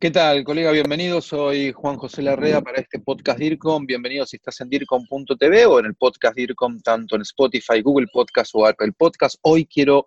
¿Qué 0.00 0.12
tal, 0.12 0.44
colega? 0.44 0.70
Bienvenido. 0.70 1.20
Soy 1.20 1.72
Juan 1.72 1.96
José 1.96 2.22
Larrea 2.22 2.60
para 2.60 2.78
este 2.80 3.00
podcast 3.00 3.40
DIRCOM. 3.40 3.84
Bienvenido 3.84 4.24
si 4.26 4.36
estás 4.36 4.60
en 4.60 4.68
DIRCOM.tv 4.68 5.66
o 5.66 5.80
en 5.80 5.86
el 5.86 5.96
podcast 5.96 6.36
DIRCOM, 6.36 6.80
tanto 6.82 7.16
en 7.16 7.22
Spotify, 7.22 7.82
Google 7.82 8.06
Podcast 8.12 8.52
o 8.54 8.64
Apple 8.64 8.92
Podcast. 8.96 9.40
Hoy 9.42 9.66
quiero 9.66 10.06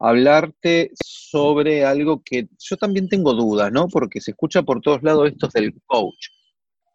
hablarte 0.00 0.90
sobre 0.96 1.84
algo 1.84 2.20
que 2.24 2.48
yo 2.58 2.76
también 2.76 3.08
tengo 3.08 3.32
dudas, 3.32 3.70
¿no? 3.70 3.86
Porque 3.86 4.20
se 4.20 4.32
escucha 4.32 4.62
por 4.62 4.80
todos 4.80 5.00
lados 5.04 5.30
esto 5.30 5.46
del 5.54 5.80
coach. 5.86 6.26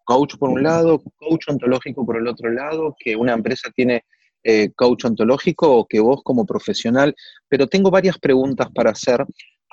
Coach 0.03 0.35
por 0.37 0.49
un 0.49 0.61
lado, 0.61 1.01
coach 1.15 1.47
ontológico 1.47 2.05
por 2.05 2.17
el 2.17 2.27
otro 2.27 2.51
lado, 2.51 2.97
que 2.99 3.15
una 3.15 3.31
empresa 3.31 3.71
tiene 3.73 4.03
eh, 4.43 4.73
coach 4.75 5.05
ontológico 5.05 5.73
o 5.73 5.87
que 5.87 6.01
vos 6.01 6.21
como 6.21 6.45
profesional, 6.45 7.15
pero 7.47 7.67
tengo 7.67 7.89
varias 7.89 8.19
preguntas 8.19 8.67
para 8.75 8.91
hacer 8.91 9.25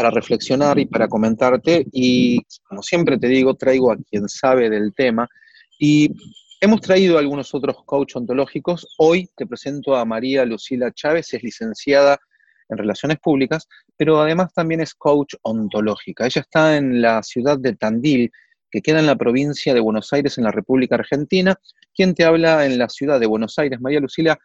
para 0.02 0.10
reflexionar 0.10 0.80
y 0.80 0.86
para 0.86 1.06
comentarte. 1.06 1.86
Y 1.92 2.40
como 2.64 2.82
siempre 2.82 3.18
te 3.18 3.28
digo, 3.28 3.54
traigo 3.54 3.92
a 3.92 3.96
quien 3.96 4.28
sabe 4.28 4.68
del 4.68 4.92
tema. 4.94 5.28
Y 5.78 6.10
hemos 6.60 6.80
traído 6.80 7.18
algunos 7.18 7.54
otros 7.54 7.76
coach 7.84 8.16
ontológicos. 8.16 8.88
Hoy 8.98 9.30
te 9.36 9.46
presento 9.46 9.94
a 9.94 10.04
María 10.04 10.44
Lucila 10.44 10.90
Chávez, 10.90 11.32
es 11.34 11.44
licenciada 11.44 12.18
en 12.68 12.78
Relaciones 12.78 13.20
Públicas, 13.20 13.68
pero 13.96 14.20
además 14.20 14.52
también 14.52 14.80
es 14.80 14.92
coach 14.92 15.34
ontológica. 15.42 16.26
Ella 16.26 16.40
está 16.40 16.76
en 16.76 17.00
la 17.00 17.22
ciudad 17.22 17.56
de 17.60 17.76
Tandil, 17.76 18.32
que 18.72 18.82
queda 18.82 18.98
en 18.98 19.06
la 19.06 19.14
provincia 19.14 19.72
de 19.72 19.78
Buenos 19.78 20.12
Aires, 20.12 20.36
en 20.36 20.42
la 20.42 20.50
República 20.50 20.96
Argentina. 20.96 21.54
¿Quién 21.94 22.16
te 22.16 22.24
habla 22.24 22.66
en 22.66 22.76
la 22.76 22.88
ciudad 22.88 23.20
de 23.20 23.26
Buenos 23.26 23.56
Aires? 23.56 23.80
María 23.80 24.00
Lucila 24.00 24.36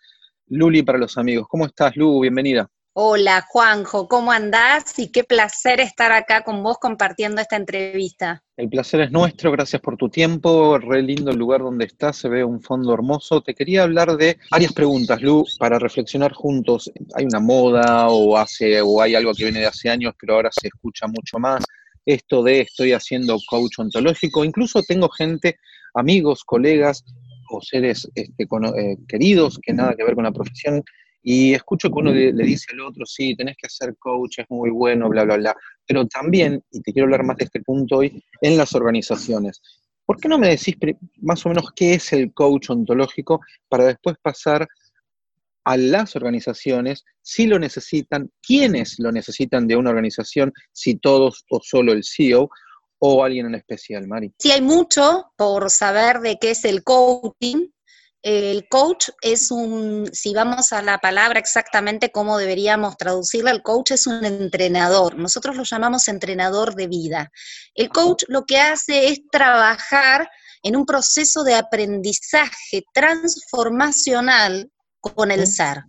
Luli 0.49 0.83
para 0.83 0.99
los 0.99 1.17
amigos. 1.17 1.47
¿Cómo 1.49 1.65
estás, 1.65 1.95
Lu? 1.95 2.21
Bienvenida. 2.21 2.69
Hola 2.99 3.45
Juanjo, 3.47 4.07
¿cómo 4.07 4.31
andás? 4.31 4.97
Y 4.97 5.11
qué 5.11 5.23
placer 5.23 5.79
estar 5.79 6.11
acá 6.11 6.43
con 6.43 6.63
vos 6.63 6.79
compartiendo 6.79 7.39
esta 7.39 7.55
entrevista. 7.55 8.43
El 8.57 8.69
placer 8.69 9.01
es 9.01 9.11
nuestro, 9.11 9.51
gracias 9.51 9.79
por 9.83 9.97
tu 9.97 10.09
tiempo, 10.09 10.79
re 10.79 11.03
lindo 11.03 11.29
el 11.29 11.37
lugar 11.37 11.61
donde 11.61 11.85
estás, 11.85 12.17
se 12.17 12.27
ve 12.27 12.43
un 12.43 12.59
fondo 12.59 12.91
hermoso. 12.95 13.41
Te 13.41 13.53
quería 13.53 13.83
hablar 13.83 14.17
de 14.17 14.39
varias 14.49 14.73
preguntas, 14.73 15.21
Lu, 15.21 15.45
para 15.59 15.77
reflexionar 15.77 16.33
juntos. 16.33 16.91
Hay 17.13 17.25
una 17.25 17.39
moda 17.39 18.07
o 18.09 18.35
hace 18.35 18.81
o 18.81 18.99
hay 18.99 19.13
algo 19.13 19.31
que 19.35 19.43
viene 19.43 19.59
de 19.59 19.67
hace 19.67 19.91
años, 19.91 20.15
pero 20.19 20.33
ahora 20.33 20.49
se 20.51 20.69
escucha 20.69 21.05
mucho 21.05 21.37
más. 21.37 21.63
Esto 22.03 22.41
de 22.41 22.61
estoy 22.61 22.93
haciendo 22.93 23.37
coach 23.47 23.77
ontológico, 23.77 24.43
incluso 24.43 24.81
tengo 24.81 25.07
gente, 25.09 25.59
amigos, 25.93 26.43
colegas 26.43 27.05
o 27.51 27.61
seres 27.61 28.09
este, 28.15 28.43
eh, 28.43 28.97
queridos 29.07 29.59
que 29.61 29.71
nada 29.71 29.93
que 29.95 30.03
ver 30.03 30.15
con 30.15 30.23
la 30.23 30.31
profesión 30.31 30.83
y 31.29 31.53
escucho 31.53 31.89
que 31.89 31.99
uno 31.99 32.13
le, 32.13 32.31
dice 32.31 32.67
al 32.71 32.79
otro, 32.79 33.05
sí, 33.05 33.35
tenés 33.35 33.57
que 33.57 33.67
hacer 33.67 33.97
coach, 33.99 34.39
es 34.39 34.45
muy 34.47 34.69
bueno, 34.69 35.09
bla, 35.09 35.25
bla, 35.25 35.35
bla. 35.35 35.55
Pero 35.85 36.07
también, 36.07 36.63
y 36.71 36.79
te 36.79 36.93
quiero 36.93 37.07
hablar 37.07 37.25
más 37.25 37.35
de 37.35 37.43
este 37.43 37.59
punto 37.59 37.97
hoy, 37.97 38.23
en 38.39 38.55
las 38.55 38.73
organizaciones. 38.73 39.61
¿Por 40.05 40.21
qué 40.21 40.29
no 40.29 40.37
me 40.37 40.47
decís 40.47 40.77
más 41.17 41.45
o 41.45 41.49
menos 41.49 41.73
qué 41.75 41.95
es 41.95 42.13
el 42.13 42.33
coach 42.33 42.69
ontológico 42.69 43.41
para 43.67 43.83
después 43.83 44.15
pasar 44.21 44.69
a 45.65 45.75
las 45.75 46.15
organizaciones, 46.15 47.03
si 47.21 47.45
lo 47.45 47.59
necesitan, 47.59 48.31
quiénes 48.41 48.97
lo 48.97 49.11
necesitan 49.11 49.67
de 49.67 49.75
una 49.75 49.89
organización, 49.89 50.53
si 50.71 50.95
todos 50.95 51.43
o 51.49 51.59
solo 51.61 51.91
el 51.91 52.05
CEO, 52.05 52.49
o 52.99 53.21
alguien 53.25 53.47
en 53.47 53.55
especial, 53.55 54.07
Mari. 54.07 54.31
Sí, 54.39 54.51
hay 54.51 54.61
mucho 54.61 55.33
por 55.35 55.69
saber 55.71 56.21
de 56.21 56.37
qué 56.39 56.51
es 56.51 56.63
el 56.63 56.85
coaching, 56.85 57.67
el 58.21 58.67
coach 58.67 59.09
es 59.21 59.51
un, 59.51 60.09
si 60.11 60.33
vamos 60.33 60.73
a 60.73 60.81
la 60.81 60.97
palabra 60.97 61.39
exactamente 61.39 62.11
cómo 62.11 62.37
deberíamos 62.37 62.97
traducirla, 62.97 63.51
el 63.51 63.61
coach 63.61 63.91
es 63.91 64.07
un 64.07 64.25
entrenador. 64.25 65.17
Nosotros 65.17 65.55
lo 65.55 65.63
llamamos 65.63 66.07
entrenador 66.07 66.75
de 66.75 66.87
vida. 66.87 67.31
El 67.75 67.89
coach 67.89 68.23
lo 68.27 68.43
que 68.45 68.59
hace 68.59 69.09
es 69.09 69.21
trabajar 69.31 70.29
en 70.63 70.75
un 70.75 70.85
proceso 70.85 71.43
de 71.43 71.55
aprendizaje 71.55 72.83
transformacional 72.93 74.71
con 74.99 75.31
el 75.31 75.47
ser. 75.47 75.83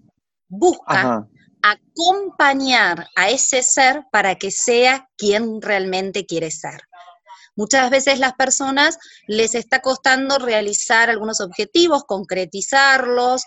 Busca 0.49 1.27
acompañar 1.63 3.09
a 3.17 3.31
ese 3.31 3.63
ser 3.63 4.05
para 4.13 4.37
que 4.37 4.51
sea 4.51 5.09
quien 5.17 5.61
realmente 5.61 6.27
quiere 6.27 6.51
ser. 6.51 6.88
Muchas 7.59 7.91
veces 7.91 8.21
las 8.21 8.35
personas 8.35 9.01
les 9.27 9.57
está 9.57 9.81
costando 9.81 10.39
realizar 10.39 11.11
algunos 11.11 11.41
objetivos, 11.41 12.05
concretizarlos, 12.05 13.43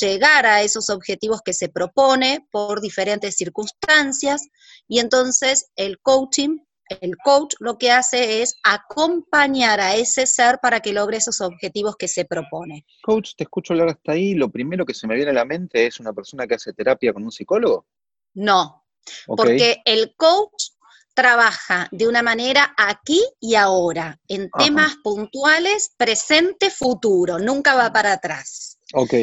llegar 0.00 0.46
a 0.46 0.62
esos 0.62 0.90
objetivos 0.90 1.42
que 1.42 1.52
se 1.52 1.68
propone 1.68 2.44
por 2.50 2.80
diferentes 2.80 3.36
circunstancias 3.36 4.48
y 4.88 4.98
entonces 4.98 5.70
el 5.76 6.00
coaching, 6.00 6.58
el 6.88 7.16
coach 7.24 7.54
lo 7.60 7.78
que 7.78 7.92
hace 7.92 8.42
es 8.42 8.56
acompañar 8.64 9.80
a 9.80 9.94
ese 9.94 10.26
ser 10.26 10.58
para 10.60 10.80
que 10.80 10.92
logre 10.92 11.18
esos 11.18 11.40
objetivos 11.40 11.94
que 11.94 12.08
se 12.08 12.24
propone. 12.24 12.84
Coach, 13.04 13.34
te 13.36 13.44
escucho 13.44 13.74
hablar 13.74 13.90
hasta 13.90 14.10
ahí, 14.10 14.34
lo 14.34 14.50
primero 14.50 14.84
que 14.84 14.92
se 14.92 15.06
me 15.06 15.14
viene 15.14 15.30
a 15.30 15.34
la 15.34 15.44
mente 15.44 15.86
es 15.86 16.00
una 16.00 16.12
persona 16.12 16.48
que 16.48 16.56
hace 16.56 16.72
terapia 16.72 17.12
con 17.12 17.22
un 17.22 17.30
psicólogo. 17.30 17.86
No, 18.34 18.88
porque 19.24 19.82
el 19.84 20.16
coach 20.16 20.72
trabaja 21.14 21.88
de 21.90 22.08
una 22.08 22.22
manera 22.22 22.74
aquí 22.76 23.22
y 23.40 23.54
ahora, 23.54 24.18
en 24.28 24.50
temas 24.50 24.96
puntuales, 25.02 25.92
presente, 25.96 26.70
futuro, 26.70 27.38
nunca 27.38 27.74
va 27.74 27.92
para 27.92 28.12
atrás. 28.12 28.78
Ok. 28.94 29.14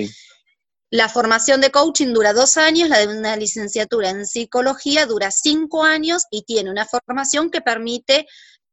La 0.92 1.08
formación 1.08 1.62
de 1.62 1.70
coaching 1.70 2.14
dura 2.14 2.34
dos 2.34 2.58
años, 2.58 2.90
la 2.90 3.00
de 3.00 3.08
una 3.08 3.36
licenciatura 3.36 4.10
en 4.10 4.26
psicología 4.26 5.06
dura 5.06 5.30
cinco 5.30 5.84
años 5.84 6.24
y 6.32 6.44
tiene 6.44 6.72
una 6.72 6.86
formación 6.86 7.52
que 7.52 7.62
permite 7.62 8.26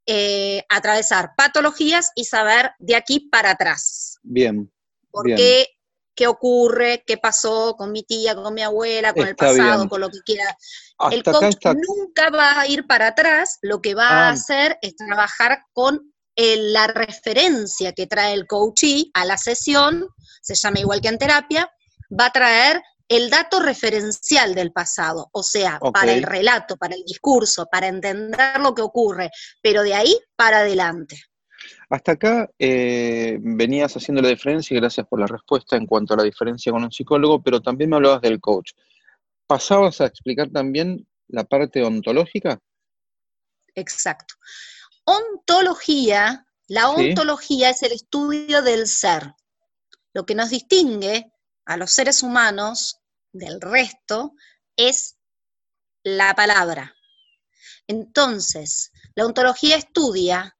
eh, 0.06 0.62
atravesar 0.68 1.32
patologías 1.36 2.12
y 2.14 2.24
saber 2.24 2.70
de 2.78 2.96
aquí 2.96 3.28
para 3.30 3.50
atrás. 3.50 4.18
Bien. 4.22 4.72
Porque 5.10 5.75
qué 6.16 6.26
ocurre, 6.26 7.04
qué 7.06 7.18
pasó 7.18 7.76
con 7.76 7.92
mi 7.92 8.02
tía, 8.02 8.34
con 8.34 8.52
mi 8.54 8.62
abuela, 8.62 9.12
con 9.12 9.28
el 9.28 9.36
pasado, 9.36 9.88
con 9.88 10.00
lo 10.00 10.08
que 10.08 10.20
quiera. 10.24 10.56
el 11.12 11.22
coach 11.22 11.56
nunca 11.64 12.30
va 12.30 12.58
a 12.60 12.66
ir 12.66 12.86
para 12.86 13.08
atrás, 13.08 13.58
lo 13.62 13.80
que 13.80 13.94
va 13.94 14.08
a 14.08 14.28
ah. 14.28 14.30
hacer 14.30 14.78
es 14.80 14.96
trabajar 14.96 15.60
con 15.72 16.12
la 16.36 16.86
referencia 16.86 17.92
que 17.92 18.06
trae 18.06 18.34
el 18.34 18.46
coachee 18.46 19.10
a 19.14 19.24
la 19.24 19.38
sesión, 19.38 20.08
se 20.42 20.54
llama 20.54 20.80
igual 20.80 21.00
que 21.00 21.08
en 21.08 21.18
terapia, 21.18 21.70
va 22.18 22.26
a 22.26 22.32
traer 22.32 22.82
el 23.08 23.30
dato 23.30 23.60
referencial 23.60 24.54
del 24.54 24.72
pasado, 24.72 25.28
o 25.32 25.42
sea, 25.42 25.78
para 25.92 26.12
el 26.12 26.22
relato, 26.22 26.76
para 26.76 26.94
el 26.94 27.04
discurso, 27.04 27.66
para 27.70 27.86
entender 27.86 28.60
lo 28.60 28.74
que 28.74 28.82
ocurre, 28.82 29.30
pero 29.62 29.82
de 29.82 29.94
ahí 29.94 30.18
para 30.34 30.58
adelante. 30.58 31.16
Hasta 31.88 32.12
acá 32.12 32.50
eh, 32.58 33.38
venías 33.40 33.96
haciendo 33.96 34.22
la 34.22 34.28
diferencia 34.28 34.74
y 34.74 34.80
gracias 34.80 35.06
por 35.06 35.20
la 35.20 35.26
respuesta 35.26 35.76
en 35.76 35.86
cuanto 35.86 36.14
a 36.14 36.18
la 36.18 36.22
diferencia 36.22 36.72
con 36.72 36.84
un 36.84 36.92
psicólogo, 36.92 37.42
pero 37.42 37.60
también 37.60 37.90
me 37.90 37.96
hablabas 37.96 38.22
del 38.22 38.40
coach. 38.40 38.72
¿Pasabas 39.46 40.00
a 40.00 40.06
explicar 40.06 40.50
también 40.50 41.06
la 41.28 41.44
parte 41.44 41.82
ontológica? 41.82 42.60
Exacto. 43.74 44.34
Ontología, 45.04 46.46
la 46.68 46.90
ontología 46.90 47.70
es 47.70 47.82
el 47.82 47.92
estudio 47.92 48.62
del 48.62 48.88
ser. 48.88 49.34
Lo 50.12 50.26
que 50.26 50.34
nos 50.34 50.50
distingue 50.50 51.30
a 51.64 51.76
los 51.76 51.92
seres 51.92 52.22
humanos 52.22 52.98
del 53.32 53.60
resto 53.60 54.32
es 54.76 55.16
la 56.02 56.34
palabra. 56.34 56.94
Entonces, 57.86 58.92
la 59.14 59.26
ontología 59.26 59.76
estudia 59.76 60.55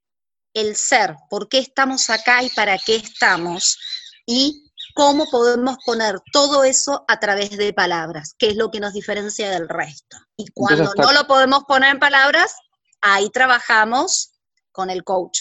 el 0.57 0.75
ser, 0.75 1.17
por 1.29 1.49
qué 1.49 1.59
estamos 1.59 2.09
acá 2.09 2.43
y 2.43 2.49
para 2.49 2.79
qué 2.79 2.97
estamos, 2.97 3.79
y 4.27 4.73
cómo 4.95 5.27
podemos 5.31 5.77
poner 5.85 6.17
todo 6.33 6.65
eso 6.65 7.05
a 7.09 7.21
través 7.21 7.51
de 7.59 7.75
palabras, 7.75 8.35
que 8.39 8.49
es 8.49 8.57
lo 8.57 8.71
que 8.71 8.81
nos 8.81 8.95
diferencia 8.95 9.51
del 9.51 9.69
resto. 9.69 10.17
Y 10.35 10.47
cuando 10.55 10.95
no 10.97 11.13
lo 11.13 11.27
podemos 11.27 11.65
poner 11.65 11.91
en 11.91 11.99
palabras, 11.99 12.57
ahí 13.03 13.29
trabajamos 13.29 14.33
con 14.73 14.89
el 14.89 15.05
coach. 15.05 15.41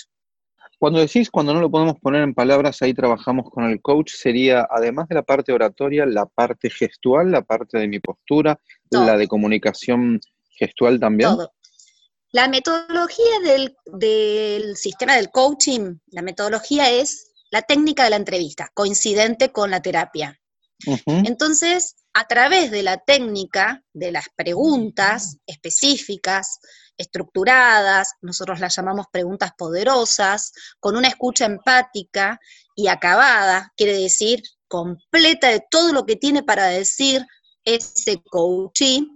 Cuando 0.77 0.99
decís 0.99 1.31
cuando 1.31 1.53
no 1.53 1.61
lo 1.61 1.71
podemos 1.71 1.97
poner 2.01 2.21
en 2.21 2.33
palabras, 2.33 2.81
ahí 2.81 2.93
trabajamos 2.93 3.49
con 3.49 3.63
el 3.63 3.81
coach, 3.81 4.11
sería 4.11 4.67
además 4.69 5.07
de 5.07 5.15
la 5.15 5.23
parte 5.23 5.53
oratoria, 5.53 6.05
la 6.05 6.25
parte 6.25 6.69
gestual, 6.69 7.31
la 7.31 7.41
parte 7.41 7.77
de 7.77 7.87
mi 7.87 8.01
postura, 8.01 8.59
la 8.91 9.15
de 9.15 9.29
comunicación 9.29 10.19
gestual 10.49 10.99
también. 10.99 11.29
Todo. 11.29 11.53
La 12.35 12.49
metodología 12.49 13.39
del, 13.93 14.75
sistema 14.75 15.15
del 15.15 15.31
coaching, 15.31 15.99
la 16.07 16.21
metodología 16.21 16.91
es 16.91 17.31
la 17.49 17.61
técnica 17.61 18.03
de 18.03 18.09
la 18.09 18.17
entrevista, 18.17 18.69
coincidente 18.73 19.53
con 19.53 19.71
la 19.71 19.81
terapia. 19.81 20.37
Entonces, 21.05 21.95
a 22.13 22.27
través 22.27 22.71
de 22.71 22.83
la 22.83 22.97
técnica, 22.97 23.85
de 23.93 24.11
las 24.11 24.25
preguntas 24.35 25.37
específicas, 25.47 26.59
estructuradas, 26.97 28.15
nosotros 28.19 28.59
las 28.59 28.75
llamamos 28.75 29.05
preguntas 29.09 29.51
poderosas, 29.57 30.51
con 30.81 30.97
una 30.97 31.07
escucha 31.07 31.45
empática 31.45 32.37
y 32.75 32.89
acabada, 32.89 33.71
quiere 33.77 33.93
decir 33.97 34.43
completa 34.67 35.47
de 35.47 35.63
todo 35.71 35.93
lo 35.93 36.05
que 36.05 36.17
tiene 36.17 36.43
para 36.43 36.65
decir 36.65 37.25
ese 37.63 38.21
coaching, 38.29 39.14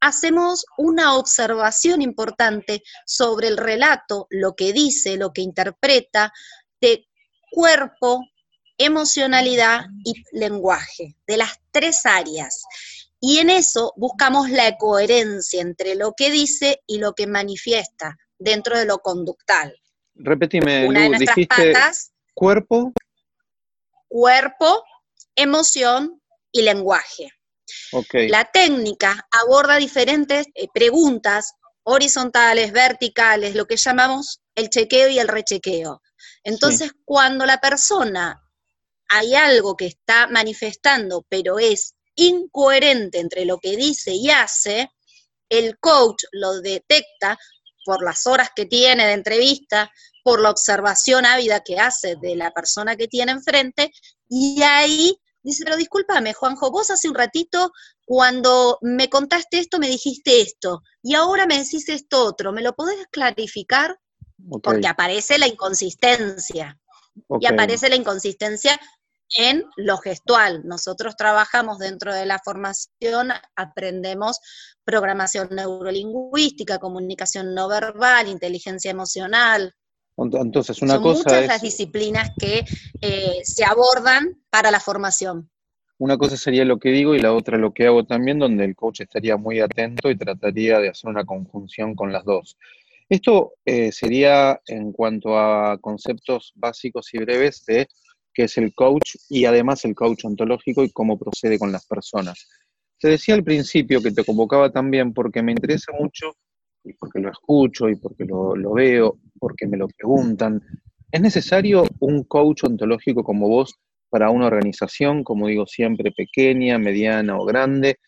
hacemos 0.00 0.66
una 0.76 1.14
observación 1.16 2.02
importante 2.02 2.82
sobre 3.06 3.48
el 3.48 3.56
relato, 3.56 4.26
lo 4.30 4.54
que 4.54 4.72
dice, 4.72 5.16
lo 5.16 5.32
que 5.32 5.42
interpreta, 5.42 6.32
de 6.80 7.06
cuerpo, 7.50 8.20
emocionalidad 8.78 9.86
y 10.04 10.14
lenguaje, 10.32 11.16
de 11.26 11.36
las 11.36 11.58
tres 11.70 12.04
áreas. 12.04 12.64
Y 13.20 13.38
en 13.38 13.48
eso 13.48 13.94
buscamos 13.96 14.50
la 14.50 14.76
coherencia 14.76 15.62
entre 15.62 15.94
lo 15.94 16.12
que 16.12 16.30
dice 16.30 16.82
y 16.86 16.98
lo 16.98 17.14
que 17.14 17.26
manifiesta 17.26 18.18
dentro 18.38 18.78
de 18.78 18.84
lo 18.84 18.98
conductal. 18.98 19.74
Repetime, 20.14 20.88
Lu, 20.88 21.18
dijiste 21.18 21.72
cuerpo. 22.34 22.92
Cuerpo, 24.08 24.84
emoción 25.34 26.20
y 26.52 26.62
lenguaje. 26.62 27.30
La 28.28 28.44
técnica 28.44 29.26
aborda 29.30 29.76
diferentes 29.76 30.46
eh, 30.54 30.68
preguntas 30.72 31.52
horizontales, 31.84 32.72
verticales, 32.72 33.54
lo 33.54 33.66
que 33.66 33.76
llamamos 33.76 34.40
el 34.54 34.70
chequeo 34.70 35.08
y 35.08 35.18
el 35.18 35.28
rechequeo. 35.28 36.02
Entonces, 36.42 36.92
cuando 37.04 37.46
la 37.46 37.58
persona 37.58 38.40
hay 39.08 39.34
algo 39.34 39.76
que 39.76 39.86
está 39.86 40.26
manifestando, 40.28 41.24
pero 41.28 41.58
es 41.58 41.94
incoherente 42.16 43.18
entre 43.18 43.44
lo 43.44 43.58
que 43.58 43.76
dice 43.76 44.12
y 44.12 44.30
hace, 44.30 44.90
el 45.48 45.78
coach 45.78 46.24
lo 46.32 46.60
detecta 46.60 47.38
por 47.84 48.02
las 48.02 48.26
horas 48.26 48.50
que 48.54 48.64
tiene 48.66 49.06
de 49.06 49.12
entrevista, 49.12 49.90
por 50.22 50.40
la 50.40 50.50
observación 50.50 51.26
ávida 51.26 51.60
que 51.60 51.78
hace 51.78 52.16
de 52.16 52.34
la 52.34 52.50
persona 52.50 52.96
que 52.96 53.08
tiene 53.08 53.32
enfrente, 53.32 53.92
y 54.28 54.62
ahí 54.62 55.14
dice, 55.44 55.64
pero 55.64 55.76
discúlpame, 55.76 56.34
Juanjo, 56.34 56.70
vos 56.70 56.90
hace 56.90 57.08
un 57.08 57.14
ratito, 57.14 57.72
cuando 58.04 58.78
me 58.82 59.08
contaste 59.08 59.58
esto, 59.58 59.78
me 59.78 59.88
dijiste 59.88 60.40
esto, 60.40 60.82
y 61.02 61.14
ahora 61.14 61.46
me 61.46 61.58
decís 61.58 61.88
esto 61.88 62.24
otro, 62.24 62.52
¿me 62.52 62.62
lo 62.62 62.74
podés 62.74 63.06
clarificar? 63.12 63.98
Porque 64.62 64.88
aparece 64.88 65.38
la 65.38 65.46
inconsistencia. 65.46 66.78
Y 67.40 67.46
aparece 67.46 67.88
la 67.88 67.94
inconsistencia 67.94 68.78
en 69.36 69.64
lo 69.76 69.98
gestual. 69.98 70.62
Nosotros 70.64 71.16
trabajamos 71.16 71.78
dentro 71.78 72.14
de 72.14 72.26
la 72.26 72.40
formación, 72.44 73.30
aprendemos 73.56 74.40
programación 74.84 75.48
neurolingüística, 75.50 76.78
comunicación 76.78 77.54
no 77.54 77.68
verbal, 77.68 78.28
inteligencia 78.28 78.90
emocional. 78.90 79.74
Entonces, 80.16 80.80
una 80.82 80.94
Son 80.94 81.02
cosa 81.02 81.18
muchas 81.24 81.46
las 81.46 81.62
disciplinas 81.62 82.30
que 82.38 82.64
eh, 83.00 83.40
se 83.42 83.64
abordan 83.64 84.38
para 84.50 84.70
la 84.70 84.80
formación. 84.80 85.50
Una 85.98 86.18
cosa 86.18 86.36
sería 86.36 86.64
lo 86.64 86.78
que 86.78 86.90
digo 86.90 87.14
y 87.14 87.20
la 87.20 87.32
otra 87.32 87.56
lo 87.58 87.72
que 87.72 87.86
hago 87.86 88.04
también, 88.04 88.38
donde 88.38 88.64
el 88.64 88.74
coach 88.74 89.00
estaría 89.00 89.36
muy 89.36 89.60
atento 89.60 90.10
y 90.10 90.16
trataría 90.16 90.78
de 90.78 90.88
hacer 90.88 91.10
una 91.10 91.24
conjunción 91.24 91.94
con 91.94 92.12
las 92.12 92.24
dos. 92.24 92.56
Esto 93.08 93.52
eh, 93.64 93.92
sería 93.92 94.60
en 94.66 94.92
cuanto 94.92 95.38
a 95.38 95.78
conceptos 95.78 96.52
básicos 96.56 97.12
y 97.12 97.18
breves 97.18 97.64
de 97.66 97.86
qué 98.32 98.44
es 98.44 98.58
el 98.58 98.74
coach 98.74 99.14
y 99.28 99.44
además 99.44 99.84
el 99.84 99.94
coach 99.94 100.24
ontológico 100.24 100.82
y 100.82 100.90
cómo 100.90 101.18
procede 101.18 101.58
con 101.58 101.70
las 101.70 101.86
personas. 101.86 102.48
Te 102.98 103.08
decía 103.08 103.34
al 103.34 103.44
principio 103.44 104.02
que 104.02 104.10
te 104.10 104.24
convocaba 104.24 104.70
también 104.70 105.12
porque 105.12 105.42
me 105.42 105.52
interesa 105.52 105.92
mucho 105.92 106.34
y 106.84 106.92
porque 106.92 107.18
lo 107.18 107.30
escucho 107.30 107.88
y 107.88 107.96
porque 107.96 108.24
lo, 108.24 108.54
lo 108.54 108.72
veo, 108.74 109.18
porque 109.38 109.66
me 109.66 109.76
lo 109.76 109.88
preguntan. 109.88 110.62
¿Es 111.10 111.20
necesario 111.20 111.84
un 112.00 112.24
coach 112.24 112.64
ontológico 112.64 113.24
como 113.24 113.48
vos 113.48 113.74
para 114.10 114.30
una 114.30 114.46
organización, 114.46 115.24
como 115.24 115.48
digo 115.48 115.66
siempre, 115.66 116.12
pequeña, 116.12 116.78
mediana 116.78 117.38
o 117.38 117.44
grande, 117.44 117.98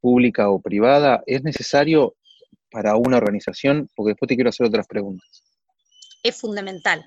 pública 0.00 0.50
o 0.50 0.60
privada? 0.60 1.22
¿Es 1.26 1.42
necesario 1.42 2.14
para 2.70 2.96
una 2.96 3.18
organización? 3.18 3.88
Porque 3.94 4.10
después 4.10 4.28
te 4.28 4.34
quiero 4.34 4.50
hacer 4.50 4.66
otras 4.66 4.86
preguntas. 4.86 5.44
Es 6.22 6.40
fundamental. 6.40 7.04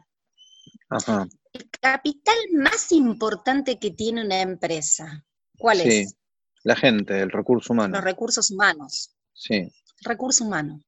El 1.53 1.69
capital 1.81 2.35
más 2.53 2.91
importante 2.91 3.79
que 3.79 3.91
tiene 3.91 4.25
una 4.25 4.41
empresa, 4.41 5.25
¿cuál 5.57 5.79
sí, 5.79 6.01
es? 6.01 6.15
La 6.63 6.75
gente, 6.75 7.21
el 7.21 7.31
recurso 7.31 7.73
humano. 7.73 7.95
Los 7.95 8.03
recursos 8.03 8.51
humanos. 8.51 9.15
Sí. 9.33 9.71
recurso 10.03 10.43
humano. 10.43 10.81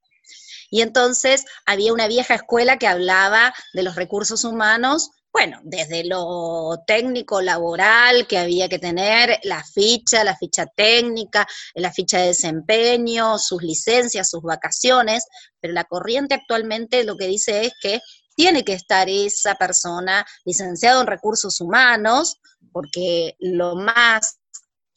Y 0.69 0.81
entonces 0.81 1.45
había 1.65 1.93
una 1.93 2.07
vieja 2.07 2.35
escuela 2.35 2.77
que 2.77 2.87
hablaba 2.87 3.53
de 3.73 3.83
los 3.83 3.95
recursos 3.95 4.43
humanos 4.43 5.11
bueno, 5.37 5.59
desde 5.63 6.03
lo 6.03 6.83
técnico, 6.87 7.41
laboral, 7.41 8.25
que 8.25 8.39
había 8.39 8.67
que 8.69 8.79
tener 8.79 9.39
la 9.43 9.63
ficha, 9.63 10.23
la 10.23 10.35
ficha 10.35 10.65
técnica, 10.65 11.45
la 11.75 11.93
ficha 11.93 12.17
de 12.17 12.27
desempeño, 12.29 13.37
sus 13.37 13.61
licencias, 13.61 14.31
sus 14.31 14.41
vacaciones, 14.41 15.27
pero 15.59 15.75
la 15.75 15.83
corriente 15.83 16.33
actualmente 16.33 17.03
lo 17.03 17.17
que 17.17 17.27
dice 17.27 17.65
es 17.65 17.73
que 17.79 18.01
tiene 18.35 18.63
que 18.63 18.73
estar 18.73 19.09
esa 19.09 19.53
persona 19.53 20.25
licenciado 20.43 21.01
en 21.01 21.07
recursos 21.07 21.61
humanos, 21.61 22.39
porque 22.71 23.35
lo 23.39 23.75
más 23.75 24.36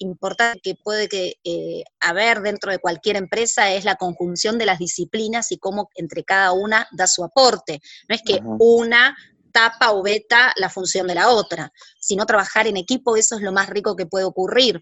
importante 0.01 0.61
que 0.63 0.75
puede 0.75 1.09
que, 1.09 1.35
eh, 1.45 1.85
haber 2.01 2.41
dentro 2.41 2.73
de 2.73 2.79
cualquier 2.79 3.17
empresa 3.17 3.73
es 3.73 3.85
la 3.85 3.97
conjunción 3.97 4.59
de 4.59 4.67
las 4.67 4.79
disciplinas 4.79 5.53
y 5.53 5.59
cómo 5.59 5.91
entre 5.95 6.25
cada 6.25 6.53
una 6.53 6.89
da 6.91 7.07
su 7.07 7.23
aporte. 7.23 7.81
No 8.09 8.15
es 8.15 8.23
que 8.23 8.41
una 8.43 9.17
tapa 9.53 9.93
o 9.93 10.03
beta 10.03 10.53
la 10.57 10.71
función 10.71 11.07
de 11.07 11.15
la 11.15 11.29
otra, 11.31 11.73
sino 11.99 12.27
trabajar 12.27 12.67
en 12.67 12.77
equipo, 12.77 13.17
eso 13.17 13.37
es 13.37 13.43
lo 13.43 13.53
más 13.53 13.69
rico 13.69 13.97
que 13.97 14.07
puede 14.07 14.25
ocurrir. 14.25 14.81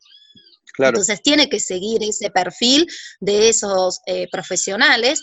Entonces 0.79 1.21
tiene 1.23 1.49
que 1.49 1.59
seguir 1.59 2.03
ese 2.05 2.31
perfil 2.31 2.87
de 3.21 3.49
esos 3.49 4.01
eh, 4.07 4.29
profesionales 4.31 5.21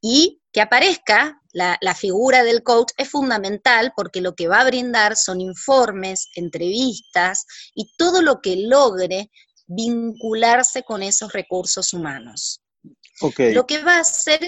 y 0.00 0.40
que 0.52 0.60
aparezca 0.60 1.40
la, 1.52 1.76
la, 1.80 1.94
figura 1.94 2.44
del 2.44 2.62
coach 2.62 2.92
es 2.96 3.08
fundamental 3.10 3.92
porque 3.96 4.20
lo 4.20 4.34
que 4.34 4.48
va 4.48 4.60
a 4.60 4.66
brindar 4.66 5.16
son 5.16 5.40
informes, 5.40 6.28
entrevistas 6.34 7.46
y 7.74 7.90
todo 7.96 8.22
lo 8.22 8.40
que 8.40 8.56
logre 8.56 9.30
vincularse 9.68 10.82
con 10.82 11.02
esos 11.02 11.32
recursos 11.32 11.92
humanos. 11.92 12.62
Lo 13.20 13.66
que 13.66 13.82
va 13.82 13.96
a 13.96 14.00
hacer 14.00 14.40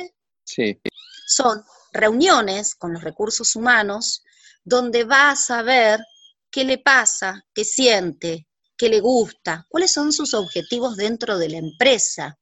son 1.27 1.63
reuniones 1.93 2.75
con 2.75 2.93
los 2.93 3.03
recursos 3.03 3.55
humanos 3.55 4.23
donde 4.65 5.05
va 5.05 5.31
a 5.31 5.37
saber 5.37 6.01
qué 6.51 6.65
le 6.65 6.79
pasa, 6.79 7.45
qué 7.55 7.65
siente, 7.65 8.47
qué 8.77 8.89
le 8.89 9.01
gusta, 9.01 9.67
cuáles 9.69 9.93
son 9.93 10.13
sus 10.13 10.35
objetivos 10.35 10.97
dentro 10.97 11.39
de 11.39 11.49
la 11.49 11.59
empresa, 11.59 12.39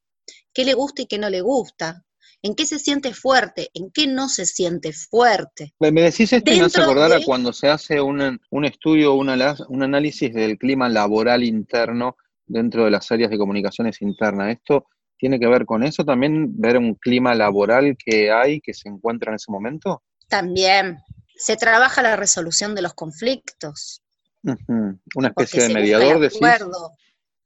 qué 0.52 0.64
le 0.64 0.74
gusta 0.74 1.02
y 1.02 1.06
qué 1.06 1.18
no 1.18 1.30
le 1.30 1.40
gusta, 1.40 2.04
en 2.42 2.54
qué 2.54 2.66
se 2.66 2.78
siente 2.78 3.12
fuerte, 3.14 3.70
en 3.74 3.90
qué 3.90 4.06
no 4.06 4.28
se 4.28 4.46
siente 4.46 4.92
fuerte. 4.92 5.74
Me 5.80 5.90
decís 5.90 6.32
esto 6.32 6.52
y 6.52 6.58
me 6.58 6.66
hace 6.66 6.80
acordar 6.80 7.12
a 7.12 7.22
cuando 7.24 7.52
se 7.52 7.68
hace 7.68 8.00
un, 8.00 8.40
un 8.50 8.64
estudio, 8.64 9.14
un 9.14 9.28
análisis 9.30 10.32
del 10.32 10.58
clima 10.58 10.88
laboral 10.88 11.42
interno 11.42 12.16
dentro 12.46 12.84
de 12.84 12.90
las 12.90 13.10
áreas 13.10 13.30
de 13.30 13.38
comunicaciones 13.38 14.00
internas. 14.02 14.52
¿Esto 14.52 14.86
tiene 15.18 15.38
que 15.40 15.48
ver 15.48 15.66
con 15.66 15.82
eso 15.82 16.04
también, 16.04 16.58
ver 16.60 16.78
un 16.78 16.94
clima 16.94 17.34
laboral 17.34 17.96
que 17.96 18.30
hay, 18.30 18.60
que 18.60 18.72
se 18.72 18.88
encuentra 18.88 19.32
en 19.32 19.36
ese 19.36 19.50
momento? 19.50 20.02
También. 20.28 20.98
Se 21.36 21.56
trabaja 21.56 22.02
la 22.02 22.16
resolución 22.16 22.74
de 22.74 22.82
los 22.82 22.94
conflictos. 22.94 24.02
Una 24.42 25.28
especie 25.28 25.64
de 25.64 25.74
mediador, 25.74 26.24
el 26.24 26.24
acuerdo, 26.24 26.92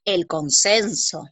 el 0.05 0.27
consenso, 0.27 1.25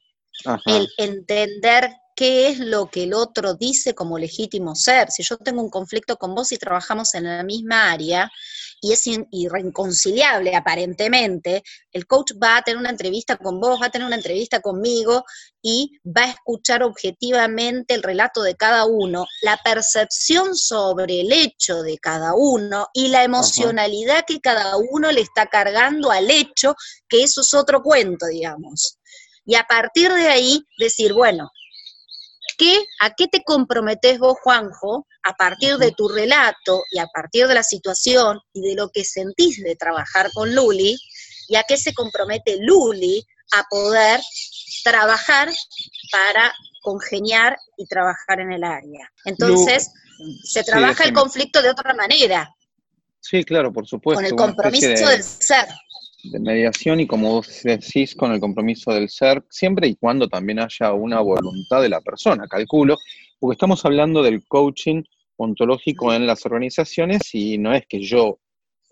el 0.67 0.89
entender 0.97 1.91
qué 2.21 2.49
es 2.49 2.59
lo 2.59 2.91
que 2.91 3.05
el 3.05 3.15
otro 3.15 3.55
dice 3.55 3.95
como 3.95 4.19
legítimo 4.19 4.75
ser. 4.75 5.11
Si 5.11 5.23
yo 5.23 5.39
tengo 5.39 5.63
un 5.63 5.71
conflicto 5.71 6.19
con 6.19 6.35
vos 6.35 6.53
y 6.53 6.59
trabajamos 6.59 7.15
en 7.15 7.25
la 7.25 7.43
misma 7.43 7.91
área 7.91 8.31
y 8.79 8.93
es 8.93 9.05
irreconciliable 9.07 10.55
aparentemente, 10.55 11.63
el 11.91 12.07
coach 12.07 12.33
va 12.33 12.59
a 12.59 12.63
tener 12.63 12.77
una 12.77 12.91
entrevista 12.91 13.39
con 13.39 13.59
vos, 13.59 13.81
va 13.81 13.87
a 13.87 13.91
tener 13.91 14.07
una 14.07 14.17
entrevista 14.17 14.61
conmigo 14.61 15.25
y 15.63 15.93
va 16.05 16.25
a 16.25 16.31
escuchar 16.33 16.83
objetivamente 16.83 17.95
el 17.95 18.03
relato 18.03 18.43
de 18.43 18.55
cada 18.55 18.85
uno, 18.85 19.27
la 19.41 19.57
percepción 19.57 20.55
sobre 20.55 21.23
el 21.23 21.33
hecho 21.33 21.83
de 21.83 21.97
cada 21.97 22.35
uno 22.35 22.89
y 22.93 23.09
la 23.09 23.25
emocionalidad 23.25 24.27
que 24.27 24.41
cada 24.41 24.77
uno 24.77 25.11
le 25.11 25.23
está 25.23 25.47
cargando 25.47 26.11
al 26.11 26.31
hecho, 26.31 26.75
que 27.09 27.23
eso 27.23 27.41
es 27.41 27.55
otro 27.55 27.83
cuento, 27.83 28.27
digamos. 28.27 28.99
Y 29.47 29.55
a 29.55 29.65
partir 29.65 30.13
de 30.13 30.29
ahí 30.29 30.63
decir, 30.77 31.15
bueno, 31.15 31.51
¿A 33.01 33.15
qué 33.15 33.29
te 33.29 33.43
comprometes 33.43 34.19
vos, 34.19 34.37
Juanjo, 34.43 35.07
a 35.23 35.35
partir 35.35 35.77
de 35.77 35.93
tu 35.93 36.09
relato 36.09 36.85
y 36.91 36.99
a 36.99 37.07
partir 37.07 37.47
de 37.47 37.55
la 37.55 37.63
situación 37.63 38.41
y 38.53 38.61
de 38.61 38.75
lo 38.75 38.91
que 38.91 39.05
sentís 39.05 39.63
de 39.63 39.77
trabajar 39.77 40.31
con 40.33 40.55
Luli? 40.55 40.99
¿Y 41.49 41.57
a 41.57 41.65
qué 41.65 41.77
se 41.77 41.95
compromete 41.95 42.59
Luli 42.61 43.27
a 43.53 43.65
poder 43.69 44.21
trabajar 44.85 45.51
para 46.13 46.53
congeniar 46.83 47.57
y 47.77 47.87
trabajar 47.87 48.41
en 48.41 48.53
el 48.53 48.65
área? 48.65 49.11
Entonces, 49.25 49.91
se 50.45 50.63
trabaja 50.63 51.05
el 51.05 51.13
conflicto 51.13 51.63
de 51.63 51.71
otra 51.71 51.95
manera. 51.95 52.55
Sí, 53.21 53.45
claro, 53.45 53.73
por 53.73 53.87
supuesto. 53.87 54.19
Con 54.19 54.27
el 54.27 54.35
compromiso 54.35 55.09
del 55.09 55.23
ser. 55.23 55.67
De 56.25 56.41
mediación 56.41 57.01
y 57.01 57.07
como 57.07 57.31
vos 57.33 57.63
decís, 57.63 58.15
con 58.15 58.33
el 58.33 58.41
compromiso 58.41 58.93
del 58.93 59.09
ser, 59.09 59.45
siempre 59.51 59.89
y 59.89 59.97
cuando 59.97 60.29
también 60.29 60.61
haya 60.61 60.93
una 60.93 61.21
voluntad 61.21 61.83
de 61.83 61.89
la 61.89 62.01
persona, 62.01 62.47
calculo, 62.49 62.97
porque 63.39 63.55
estamos 63.55 63.85
hablando 63.85 64.23
del 64.23 64.45
coaching 64.47 65.03
ontológico 65.37 66.13
en 66.13 66.27
las 66.27 66.45
organizaciones 66.45 67.35
y 67.35 67.59
no 67.59 67.73
es 67.73 67.87
que 67.89 68.03
yo, 68.03 68.39